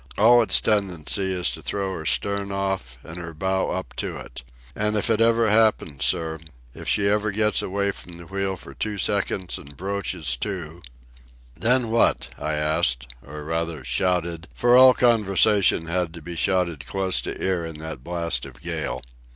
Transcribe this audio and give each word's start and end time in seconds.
All 0.17 0.41
its 0.41 0.59
tendency 0.59 1.31
is 1.31 1.51
to 1.51 1.61
throw 1.61 1.93
her 1.93 2.07
stern 2.07 2.51
off 2.51 2.97
and 3.03 3.17
her 3.17 3.35
bow 3.35 3.69
up 3.69 3.95
to 3.97 4.17
it. 4.17 4.41
And 4.75 4.97
if 4.97 5.11
it 5.11 5.21
ever 5.21 5.51
happens, 5.51 6.05
sir, 6.05 6.39
if 6.73 6.87
she 6.87 7.07
ever 7.07 7.29
gets 7.29 7.61
away 7.61 7.91
from 7.91 8.13
the 8.13 8.25
wheel 8.25 8.57
for 8.57 8.73
two 8.73 8.97
seconds 8.97 9.59
and 9.59 9.77
broaches 9.77 10.35
to..." 10.37 10.81
"Then 11.55 11.91
what?" 11.91 12.29
I 12.39 12.55
asked, 12.55 13.13
or, 13.23 13.43
rather, 13.43 13.83
shouted; 13.83 14.47
for 14.55 14.75
all 14.75 14.95
conversation 14.95 15.85
had 15.85 16.15
to 16.15 16.21
be 16.23 16.35
shouted 16.35 16.87
close 16.87 17.21
to 17.21 17.39
ear 17.39 17.63
in 17.63 17.77
that 17.77 18.03
blast 18.03 18.43
of 18.43 18.59
gale. 18.59 19.03